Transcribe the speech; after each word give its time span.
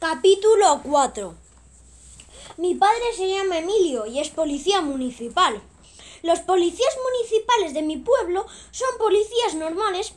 Capítulo 0.00 0.80
4 0.84 1.34
Mi 2.58 2.76
padre 2.76 3.12
se 3.16 3.28
llama 3.28 3.58
Emilio 3.58 4.06
y 4.06 4.20
es 4.20 4.28
policía 4.28 4.80
municipal. 4.80 5.60
Los 6.22 6.38
policías 6.38 6.96
municipales 7.02 7.74
de 7.74 7.82
mi 7.82 7.96
pueblo 7.96 8.46
son 8.70 8.96
policías 8.96 9.56
normales 9.56 10.14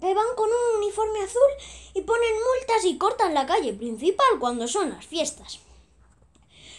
que 0.00 0.14
van 0.14 0.34
con 0.34 0.48
un 0.48 0.78
uniforme 0.78 1.20
azul 1.20 1.92
y 1.92 2.00
ponen 2.00 2.32
multas 2.32 2.86
y 2.86 2.96
cortan 2.96 3.34
la 3.34 3.44
calle 3.44 3.74
principal 3.74 4.38
cuando 4.40 4.66
son 4.66 4.88
las 4.88 5.04
fiestas. 5.04 5.58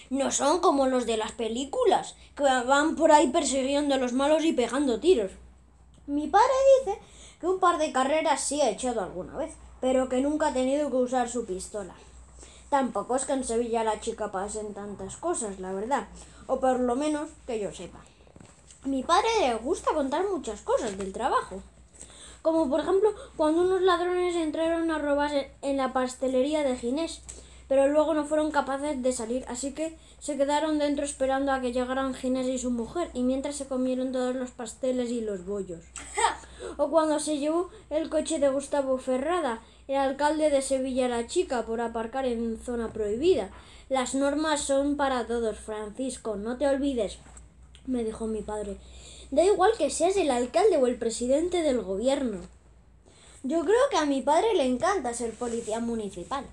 No 0.10 0.32
son 0.32 0.60
como 0.60 0.88
los 0.88 1.06
de 1.06 1.18
las 1.18 1.34
películas, 1.34 2.16
que 2.36 2.42
van 2.42 2.96
por 2.96 3.12
ahí 3.12 3.28
persiguiendo 3.28 3.94
a 3.94 4.00
los 4.00 4.14
malos 4.14 4.44
y 4.44 4.54
pegando 4.54 5.00
tiros. 5.00 5.34
Mi 6.08 6.26
padre 6.26 6.56
dice 6.80 7.00
que 7.40 7.46
un 7.46 7.60
par 7.60 7.78
de 7.78 7.92
carreras 7.92 8.44
sí 8.44 8.60
ha 8.60 8.72
echado 8.72 9.02
alguna 9.02 9.38
vez, 9.38 9.54
pero 9.82 10.10
que 10.10 10.20
nunca 10.20 10.48
ha 10.48 10.54
tenido 10.54 10.90
que 10.90 10.98
usar 10.98 11.30
su 11.30 11.46
pistola. 11.46 11.94
Tampoco 12.74 13.16
es 13.16 13.26
que 13.26 13.34
en 13.34 13.44
Sevilla 13.44 13.84
la 13.84 14.00
chica 14.00 14.32
pasen 14.32 14.74
tantas 14.74 15.16
cosas, 15.18 15.60
la 15.60 15.72
verdad, 15.74 16.08
o 16.48 16.60
por 16.60 16.80
lo 16.80 16.96
menos 16.96 17.30
que 17.46 17.60
yo 17.60 17.72
sepa. 17.72 18.00
Mi 18.84 19.04
padre 19.04 19.30
le 19.42 19.54
gusta 19.54 19.94
contar 19.94 20.28
muchas 20.28 20.62
cosas 20.62 20.98
del 20.98 21.14
trabajo. 21.14 21.62
Como 22.42 22.68
por 22.72 22.80
ejemplo 22.80 23.14
cuando 23.38 23.62
unos 23.62 23.84
ladrones 23.84 24.36
entraron 24.36 24.90
a 24.90 24.98
robar 24.98 25.52
en 25.62 25.78
la 25.78 25.94
pastelería 25.94 26.64
de 26.64 26.76
Ginés, 26.76 27.22
pero 27.68 27.88
luego 27.90 28.16
no 28.16 28.26
fueron 28.26 28.50
capaces 28.50 29.04
de 29.04 29.14
salir, 29.14 29.46
así 29.50 29.76
que 29.76 29.96
se 30.20 30.36
quedaron 30.36 30.80
dentro 30.80 31.06
esperando 31.06 31.52
a 31.52 31.62
que 31.62 31.74
llegaran 31.74 32.16
Ginés 32.16 32.48
y 32.48 32.58
su 32.58 32.72
mujer, 32.72 33.12
y 33.14 33.22
mientras 33.22 33.56
se 33.56 33.68
comieron 33.68 34.12
todos 34.12 34.36
los 34.36 34.50
pasteles 34.50 35.12
y 35.12 35.22
los 35.22 35.46
bollos. 35.46 35.82
O 36.78 36.90
cuando 36.90 37.20
se 37.20 37.38
llevó 37.38 37.70
el 37.90 38.10
coche 38.10 38.40
de 38.40 38.50
Gustavo 38.50 38.98
Ferrada, 38.98 39.62
el 39.88 39.96
alcalde 39.96 40.50
de 40.50 40.62
Sevilla 40.62 41.08
la 41.08 41.28
chica, 41.28 41.66
por 41.66 41.82
aparcar 41.82 42.26
en 42.26 42.58
zona 42.58 42.92
prohibida. 42.92 43.52
Las 43.90 44.16
normas 44.16 44.62
son 44.62 44.96
para 44.96 45.28
todos, 45.28 45.58
Francisco, 45.58 46.36
no 46.36 46.58
te 46.58 46.68
olvides, 46.68 47.20
me 47.86 48.04
dijo 48.04 48.28
mi 48.28 48.42
padre. 48.42 48.78
Da 49.32 49.44
igual 49.44 49.72
que 49.78 49.90
seas 49.90 50.16
el 50.18 50.32
alcalde 50.32 50.78
o 50.78 50.88
el 50.88 50.98
presidente 50.98 51.62
del 51.64 51.82
gobierno. 51.82 52.42
Yo 53.44 53.62
creo 53.62 53.90
que 53.92 53.98
a 53.98 54.06
mi 54.06 54.22
padre 54.22 54.54
le 54.56 54.66
encanta 54.66 55.14
ser 55.14 55.34
policía 55.34 55.80
municipal. 55.80 56.46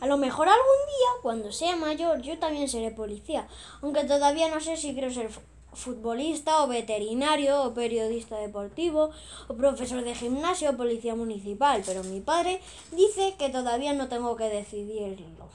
A 0.00 0.06
lo 0.06 0.16
mejor 0.16 0.48
algún 0.48 0.86
día, 0.86 1.22
cuando 1.22 1.52
sea 1.52 1.76
mayor, 1.76 2.22
yo 2.22 2.38
también 2.38 2.68
seré 2.68 2.90
policía, 2.90 3.46
aunque 3.82 4.04
todavía 4.04 4.48
no 4.48 4.60
sé 4.60 4.76
si 4.76 4.94
quiero 4.94 5.12
ser 5.12 5.30
futbolista 5.74 6.62
o 6.62 6.68
veterinario 6.68 7.62
o 7.62 7.74
periodista 7.74 8.38
deportivo 8.38 9.10
o 9.48 9.52
profesor 9.54 10.02
de 10.04 10.14
gimnasio 10.14 10.70
o 10.70 10.76
policía 10.76 11.14
municipal, 11.14 11.82
pero 11.84 12.04
mi 12.04 12.20
padre 12.20 12.60
dice 12.92 13.34
que 13.38 13.50
todavía 13.50 13.92
no 13.92 14.08
tengo 14.08 14.36
que 14.36 14.48
decidirlo. 14.48 15.46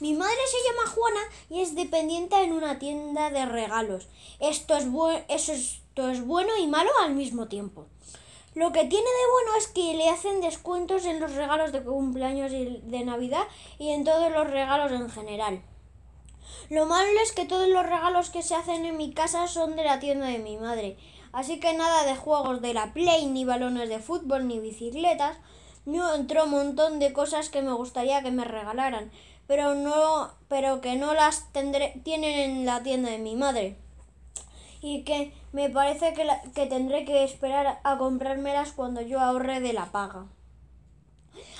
Mi 0.00 0.12
madre 0.12 0.42
se 0.50 0.58
llama 0.68 0.90
Juana 0.90 1.20
y 1.50 1.60
es 1.60 1.74
dependiente 1.74 2.36
en 2.42 2.52
una 2.52 2.78
tienda 2.78 3.30
de 3.30 3.46
regalos. 3.46 4.08
Esto 4.40 4.76
es, 4.76 4.86
esto 5.28 6.10
es 6.10 6.26
bueno 6.26 6.50
y 6.58 6.66
malo 6.66 6.90
al 7.02 7.14
mismo 7.14 7.46
tiempo. 7.46 7.86
Lo 8.54 8.70
que 8.72 8.84
tiene 8.84 9.06
de 9.06 9.30
bueno 9.32 9.56
es 9.58 9.66
que 9.68 9.94
le 9.94 10.08
hacen 10.10 10.40
descuentos 10.40 11.04
en 11.06 11.20
los 11.20 11.34
regalos 11.34 11.72
de 11.72 11.82
cumpleaños 11.82 12.52
y 12.52 12.80
de 12.84 13.04
Navidad 13.04 13.46
y 13.78 13.90
en 13.90 14.04
todos 14.04 14.30
los 14.30 14.48
regalos 14.48 14.92
en 14.92 15.10
general. 15.10 15.62
Lo 16.70 16.86
malo 16.86 17.20
es 17.22 17.32
que 17.32 17.44
todos 17.44 17.68
los 17.68 17.84
regalos 17.84 18.30
que 18.30 18.42
se 18.42 18.54
hacen 18.54 18.84
en 18.84 18.96
mi 18.96 19.12
casa 19.12 19.48
son 19.48 19.76
de 19.76 19.84
la 19.84 20.00
tienda 20.00 20.26
de 20.26 20.38
mi 20.38 20.56
madre. 20.56 20.96
Así 21.32 21.58
que 21.58 21.74
nada 21.74 22.04
de 22.04 22.16
juegos 22.16 22.62
de 22.62 22.74
la 22.74 22.92
Play, 22.92 23.26
ni 23.26 23.44
balones 23.44 23.88
de 23.88 23.98
fútbol, 23.98 24.46
ni 24.46 24.60
bicicletas, 24.60 25.36
ni 25.84 26.00
otro 26.00 26.46
montón 26.46 26.98
de 26.98 27.12
cosas 27.12 27.48
que 27.48 27.60
me 27.60 27.72
gustaría 27.72 28.22
que 28.22 28.30
me 28.30 28.44
regalaran, 28.44 29.10
pero 29.46 29.74
no, 29.74 30.30
pero 30.48 30.80
que 30.80 30.96
no 30.96 31.12
las 31.12 31.52
tendré, 31.52 32.00
tienen 32.04 32.38
en 32.38 32.66
la 32.66 32.82
tienda 32.82 33.10
de 33.10 33.18
mi 33.18 33.36
madre. 33.36 33.76
Y 34.80 35.02
que 35.02 35.32
me 35.52 35.70
parece 35.70 36.14
que, 36.14 36.26
que 36.54 36.66
tendré 36.66 37.04
que 37.04 37.24
esperar 37.24 37.80
a 37.82 37.98
comprármelas 37.98 38.72
cuando 38.72 39.00
yo 39.00 39.20
ahorre 39.20 39.60
de 39.60 39.72
la 39.72 39.86
paga. 39.86 40.26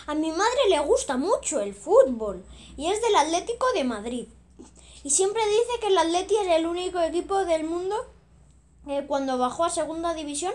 A 0.06 0.14
mi 0.14 0.30
madre 0.30 0.68
le 0.68 0.78
gusta 0.80 1.16
mucho 1.16 1.60
el 1.60 1.74
fútbol 1.74 2.44
y 2.76 2.90
es 2.90 3.00
del 3.00 3.16
Atlético 3.16 3.66
de 3.74 3.84
Madrid. 3.84 4.28
Y 5.02 5.10
siempre 5.10 5.42
dice 5.46 5.80
que 5.80 5.88
el 5.88 5.98
Atleti 5.98 6.36
es 6.36 6.48
el 6.48 6.66
único 6.66 7.00
equipo 7.00 7.44
del 7.44 7.64
mundo 7.64 7.94
que 8.86 9.06
cuando 9.06 9.38
bajó 9.38 9.64
a 9.64 9.70
segunda 9.70 10.14
división 10.14 10.52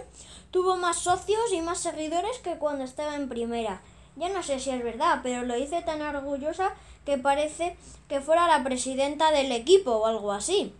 tuvo 0.51 0.75
más 0.75 0.97
socios 0.97 1.51
y 1.53 1.61
más 1.61 1.79
seguidores 1.79 2.39
que 2.39 2.57
cuando 2.57 2.83
estaba 2.83 3.15
en 3.15 3.29
primera. 3.29 3.81
Ya 4.15 4.29
no 4.29 4.43
sé 4.43 4.59
si 4.59 4.69
es 4.71 4.83
verdad, 4.83 5.19
pero 5.23 5.43
lo 5.43 5.55
dice 5.55 5.81
tan 5.81 6.01
orgullosa 6.01 6.73
que 7.05 7.17
parece 7.17 7.77
que 8.07 8.21
fuera 8.21 8.47
la 8.47 8.63
presidenta 8.63 9.31
del 9.31 9.51
equipo 9.51 9.91
o 9.91 10.05
algo 10.05 10.31
así. 10.31 10.73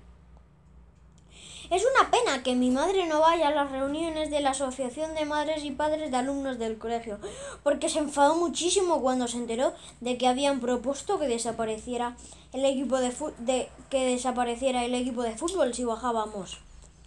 Es 1.69 1.83
una 1.85 2.09
pena 2.09 2.41
que 2.41 2.55
mi 2.55 2.71
madre 2.71 3.05
no 3.05 3.19
vaya 3.19 3.49
a 3.49 3.51
las 3.51 3.69
reuniones 3.71 4.31
de 4.31 4.39
la 4.39 4.51
Asociación 4.51 5.13
de 5.13 5.25
Madres 5.25 5.63
y 5.63 5.69
Padres 5.69 6.09
de 6.09 6.17
Alumnos 6.17 6.57
del 6.57 6.79
colegio, 6.79 7.19
porque 7.61 7.89
se 7.89 7.99
enfadó 7.99 8.35
muchísimo 8.35 9.01
cuando 9.01 9.27
se 9.27 9.37
enteró 9.37 9.73
de 10.01 10.17
que 10.17 10.27
habían 10.27 10.61
propuesto 10.61 11.19
que 11.19 11.27
desapareciera 11.27 12.17
el 12.53 12.65
equipo 12.65 12.97
de, 12.97 13.13
de 13.37 13.69
que 13.91 14.03
desapareciera 14.03 14.83
el 14.83 14.95
equipo 14.95 15.21
de 15.21 15.37
fútbol 15.37 15.75
si 15.75 15.83
bajábamos. 15.83 16.57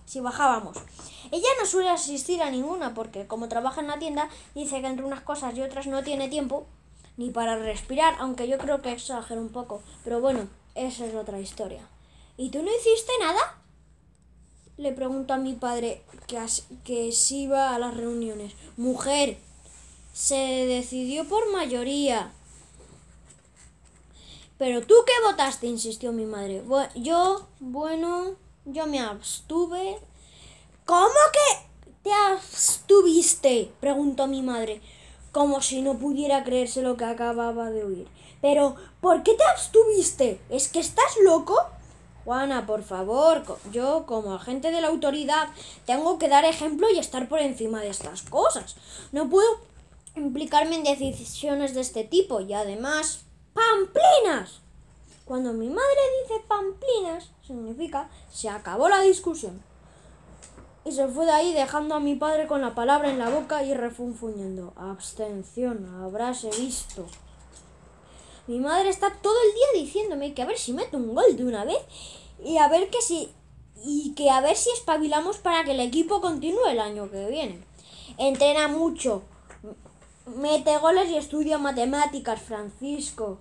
Si 0.05 0.21
bajábamos. 0.21 0.77
Ella 1.33 1.49
no 1.59 1.67
suele 1.67 1.91
asistir 1.91 2.41
a 2.41 2.51
ninguna 2.51 2.95
porque 2.95 3.27
como 3.27 3.49
trabaja 3.49 3.81
en 3.81 3.89
la 3.89 3.99
tienda 3.99 4.29
dice 4.55 4.81
que 4.81 4.87
entre 4.87 5.05
unas 5.05 5.23
cosas 5.23 5.57
y 5.57 5.63
otras 5.63 5.89
no 5.89 6.05
tiene 6.05 6.29
tiempo 6.29 6.67
ni 7.17 7.31
para 7.31 7.57
respirar, 7.57 8.15
aunque 8.21 8.47
yo 8.47 8.59
creo 8.59 8.81
que 8.81 8.93
exagero 8.93 9.41
un 9.41 9.49
poco, 9.49 9.83
pero 10.05 10.21
bueno, 10.21 10.49
esa 10.77 11.05
es 11.05 11.17
otra 11.17 11.41
historia. 11.41 11.81
¿Y 12.37 12.51
tú 12.51 12.63
no 12.63 12.71
hiciste 12.71 13.13
nada? 13.21 13.62
Le 14.83 14.93
pregunto 14.93 15.33
a 15.33 15.39
mi 15.39 15.55
padre 15.55 16.03
que, 16.27 16.39
que 16.85 17.13
si 17.13 17.43
iba 17.43 17.75
a 17.75 17.79
las 17.79 17.97
reuniones. 17.97 18.53
Mujer, 18.77 19.39
se 20.13 20.37
decidió 20.37 21.27
por 21.27 21.51
mayoría. 21.53 22.33
Pero 24.59 24.83
tú 24.83 24.95
qué 25.07 25.13
votaste, 25.25 25.67
insistió 25.67 26.13
mi 26.13 26.25
madre. 26.25 26.63
yo, 26.97 27.47
bueno, 27.61 28.37
yo 28.65 28.87
me 28.87 29.01
abstuve. 29.01 29.99
¿Cómo 30.85 31.09
que 31.33 31.67
te 32.03 32.13
abstuviste? 32.13 33.73
preguntó 33.81 34.27
mi 34.27 34.43
madre, 34.43 34.81
como 35.31 35.63
si 35.63 35.81
no 35.81 35.99
pudiera 35.99 36.45
creerse 36.45 36.83
lo 36.83 36.97
que 36.97 37.05
acababa 37.05 37.71
de 37.71 37.85
oír. 37.85 38.09
Pero, 38.41 38.75
¿por 39.01 39.23
qué 39.23 39.35
te 39.35 39.45
abstuviste? 39.45 40.41
¿Es 40.51 40.69
que 40.69 40.81
estás 40.81 41.17
loco? 41.25 41.57
Juana, 42.25 42.67
por 42.67 42.83
favor, 42.83 43.43
yo 43.73 44.07
como 44.07 44.35
agente 44.35 44.71
de 44.71 44.81
la 44.81 44.89
autoridad 44.89 45.49
tengo 45.87 46.19
que 46.19 46.29
dar 46.29 46.45
ejemplo 46.45 46.89
y 46.91 46.99
estar 46.99 47.29
por 47.29 47.41
encima 47.41 47.81
de 47.81 47.89
estas 47.89 48.23
cosas. 48.23 48.77
No 49.11 49.29
puedo 49.29 49.49
implicarme 50.15 50.77
en 50.77 50.85
decisiones 50.85 51.75
de 51.75 51.81
este 51.81 52.05
tipo 52.05 52.41
y 52.41 52.53
además... 52.53 53.25
¡Pamplinas! 53.55 54.61
Cuando 55.27 55.53
mi 55.53 55.69
madre 55.69 56.01
dice 56.23 56.43
pamplinas, 56.49 57.31
significa 57.47 58.09
se 58.31 58.49
acabó 58.49 58.89
la 58.89 59.01
discusión. 59.01 59.63
Y 60.85 60.93
se 60.93 61.07
fue 61.07 61.27
de 61.27 61.33
ahí 61.33 61.53
dejando 61.53 61.95
a 61.95 62.01
mi 62.01 62.17
padre 62.17 62.47
con 62.47 62.61
la 62.61 62.75
palabra 62.75 63.11
en 63.11 63.19
la 63.19 63.31
boca 63.31 63.63
y 63.63 63.73
refunfuñando. 63.73 64.73
Abstención, 64.77 66.03
habráse 66.03 66.51
visto. 66.59 67.07
Mi 68.53 68.61
madre 68.61 68.91
está 68.91 69.11
todo 69.11 69.35
el 69.47 69.55
día 69.55 69.83
diciéndome 69.83 70.35
que 70.35 70.43
a 70.43 70.45
ver 70.45 70.59
si 70.59 70.75
meto 70.75 70.99
un 70.99 71.15
gol 71.15 71.39
de 71.39 71.45
una 71.47 71.65
vez 71.65 71.79
y 72.45 72.59
a 72.59 72.69
ver 72.69 72.91
que 72.91 73.01
si 73.01 73.31
y 73.83 74.13
que 74.13 74.29
a 74.29 74.43
ver 74.43 74.57
si 74.57 74.69
espabilamos 74.73 75.39
para 75.39 75.65
que 75.65 75.71
el 75.71 75.81
equipo 75.81 76.21
continúe 76.21 76.67
el 76.67 76.79
año 76.79 77.11
que 77.11 77.31
viene. 77.31 77.65
Entrena 78.19 78.69
mucho, 78.69 79.23
mete 80.27 80.77
goles 80.77 81.09
y 81.09 81.17
estudia 81.17 81.57
matemáticas, 81.57 82.43
Francisco. 82.43 83.39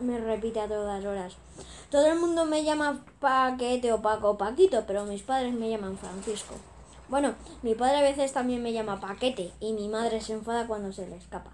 me 0.00 0.18
repite 0.18 0.60
a 0.60 0.68
todas 0.68 1.02
horas. 1.02 1.36
Todo 1.90 2.04
el 2.08 2.18
mundo 2.18 2.44
me 2.44 2.62
llama 2.62 3.02
Paquete 3.20 3.90
o 3.90 4.02
Paco 4.02 4.32
o 4.32 4.36
Paquito, 4.36 4.84
pero 4.86 5.06
mis 5.06 5.22
padres 5.22 5.54
me 5.54 5.70
llaman 5.70 5.96
Francisco. 5.96 6.56
Bueno, 7.08 7.36
mi 7.62 7.74
padre 7.74 7.96
a 7.96 8.02
veces 8.02 8.34
también 8.34 8.62
me 8.62 8.74
llama 8.74 9.00
Paquete 9.00 9.54
y 9.60 9.72
mi 9.72 9.88
madre 9.88 10.20
se 10.20 10.34
enfada 10.34 10.66
cuando 10.66 10.92
se 10.92 11.08
le 11.08 11.16
escapa. 11.16 11.52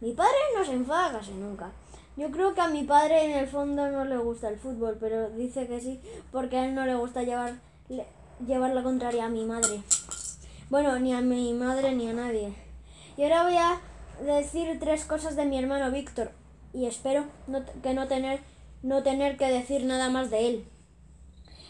Mi 0.00 0.12
padre 0.12 0.36
no 0.56 0.64
se 0.64 0.72
enfada 0.72 1.18
casi 1.18 1.32
nunca. 1.32 1.72
Yo 2.16 2.30
creo 2.30 2.54
que 2.54 2.62
a 2.62 2.68
mi 2.68 2.84
padre 2.84 3.26
en 3.26 3.32
el 3.32 3.46
fondo 3.46 3.90
no 3.90 4.06
le 4.06 4.16
gusta 4.16 4.48
el 4.48 4.58
fútbol, 4.58 4.96
pero 4.98 5.28
dice 5.30 5.66
que 5.66 5.80
sí 5.80 6.00
porque 6.32 6.56
a 6.56 6.64
él 6.64 6.74
no 6.74 6.86
le 6.86 6.94
gusta 6.94 7.22
llevar, 7.22 7.54
la 8.38 8.82
contraria 8.82 9.26
a 9.26 9.28
mi 9.28 9.44
madre. 9.44 9.82
Bueno, 10.70 10.98
ni 10.98 11.12
a 11.12 11.20
mi 11.20 11.52
madre 11.52 11.94
ni 11.94 12.08
a 12.08 12.14
nadie. 12.14 12.54
Y 13.18 13.22
ahora 13.22 13.44
voy 13.44 13.56
a 13.56 13.80
decir 14.24 14.78
tres 14.80 15.04
cosas 15.04 15.36
de 15.36 15.44
mi 15.44 15.58
hermano 15.58 15.90
Víctor 15.90 16.30
y 16.72 16.86
espero 16.86 17.24
que 17.82 17.92
no 17.92 18.08
tener, 18.08 18.40
no 18.82 19.02
tener 19.02 19.36
que 19.36 19.48
decir 19.48 19.84
nada 19.84 20.08
más 20.08 20.30
de 20.30 20.48
él. 20.48 20.68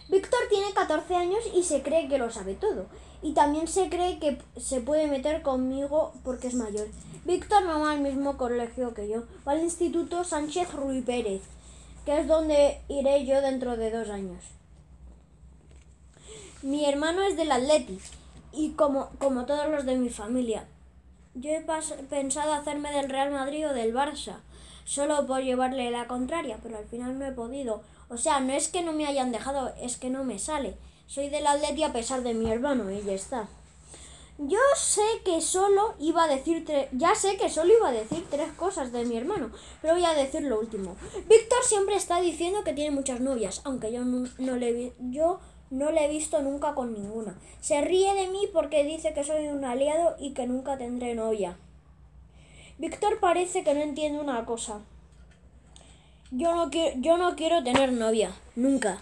Víctor 0.08 0.38
tiene 0.48 0.72
14 0.72 1.16
años 1.16 1.40
y 1.54 1.64
se 1.64 1.82
cree 1.82 2.08
que 2.08 2.18
lo 2.18 2.30
sabe 2.30 2.54
todo. 2.54 2.86
Y 3.20 3.34
también 3.34 3.66
se 3.66 3.88
cree 3.88 4.20
que 4.20 4.38
se 4.56 4.80
puede 4.80 5.08
meter 5.08 5.42
conmigo 5.42 6.12
porque 6.22 6.46
es 6.46 6.54
mayor. 6.54 6.86
Víctor 7.26 7.64
no 7.64 7.80
va 7.80 7.90
al 7.90 8.02
mismo 8.02 8.36
colegio 8.36 8.94
que 8.94 9.08
yo, 9.08 9.24
va 9.44 9.50
al 9.50 9.64
Instituto 9.64 10.22
Sánchez 10.22 10.72
Ruy 10.72 11.02
Pérez, 11.02 11.42
que 12.04 12.20
es 12.20 12.28
donde 12.28 12.80
iré 12.86 13.26
yo 13.26 13.40
dentro 13.40 13.76
de 13.76 13.90
dos 13.90 14.10
años. 14.10 14.44
Mi 16.62 16.84
hermano 16.84 17.22
es 17.22 17.36
del 17.36 17.50
Atleti 17.50 17.98
y 18.52 18.74
como, 18.74 19.10
como 19.18 19.44
todos 19.44 19.68
los 19.68 19.84
de 19.84 19.96
mi 19.96 20.08
familia. 20.08 20.68
Yo 21.34 21.50
he 21.50 21.64
pensado 22.08 22.52
hacerme 22.52 22.92
del 22.92 23.10
Real 23.10 23.32
Madrid 23.32 23.68
o 23.68 23.74
del 23.74 23.92
Barça, 23.92 24.36
solo 24.84 25.26
por 25.26 25.42
llevarle 25.42 25.90
la 25.90 26.06
contraria, 26.06 26.60
pero 26.62 26.78
al 26.78 26.86
final 26.86 27.18
no 27.18 27.26
he 27.26 27.32
podido. 27.32 27.82
O 28.08 28.18
sea, 28.18 28.38
no 28.38 28.52
es 28.52 28.68
que 28.68 28.82
no 28.82 28.92
me 28.92 29.04
hayan 29.04 29.32
dejado, 29.32 29.74
es 29.82 29.96
que 29.96 30.10
no 30.10 30.22
me 30.22 30.38
sale. 30.38 30.76
Soy 31.08 31.28
del 31.28 31.48
Atleti 31.48 31.82
a 31.82 31.92
pesar 31.92 32.22
de 32.22 32.34
mi 32.34 32.48
hermano 32.52 32.88
y 32.88 33.02
ya 33.02 33.14
está. 33.14 33.48
Yo 34.38 34.58
sé 34.76 35.00
que 35.24 35.40
solo 35.40 35.94
iba 35.98 36.24
a 36.24 36.28
decir 36.28 36.62
tres, 36.66 36.88
ya 36.92 37.14
sé 37.14 37.38
que 37.38 37.48
solo 37.48 37.72
iba 37.72 37.88
a 37.88 37.92
decir 37.92 38.26
tres 38.30 38.52
cosas 38.52 38.92
de 38.92 39.06
mi 39.06 39.16
hermano, 39.16 39.50
pero 39.80 39.94
voy 39.94 40.04
a 40.04 40.12
decir 40.12 40.42
lo 40.42 40.60
último. 40.60 40.94
Víctor 41.26 41.64
siempre 41.64 41.96
está 41.96 42.20
diciendo 42.20 42.62
que 42.62 42.74
tiene 42.74 42.90
muchas 42.90 43.20
novias, 43.20 43.62
aunque 43.64 43.90
yo 43.90 44.04
no, 44.04 44.56
le 44.56 44.92
yo 45.10 45.40
no 45.70 45.90
le 45.90 46.04
he 46.04 46.08
visto 46.08 46.42
nunca 46.42 46.74
con 46.74 46.92
ninguna. 46.92 47.38
Se 47.60 47.80
ríe 47.80 48.12
de 48.12 48.28
mí 48.28 48.46
porque 48.52 48.84
dice 48.84 49.14
que 49.14 49.24
soy 49.24 49.48
un 49.48 49.64
aliado 49.64 50.16
y 50.18 50.34
que 50.34 50.46
nunca 50.46 50.76
tendré 50.76 51.14
novia. 51.14 51.56
Víctor 52.76 53.20
parece 53.20 53.64
que 53.64 53.72
no 53.72 53.80
entiende 53.80 54.20
una 54.20 54.44
cosa. 54.44 54.80
Yo 56.30 56.54
no 56.54 56.68
quiero, 56.68 56.94
yo 57.00 57.16
no 57.16 57.36
quiero 57.36 57.64
tener 57.64 57.90
novia, 57.90 58.32
nunca. 58.54 59.00